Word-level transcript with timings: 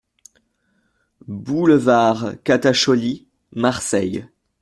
Boulevard 1.27 2.33
Catacholi, 2.43 3.27
Marseille 3.53 4.25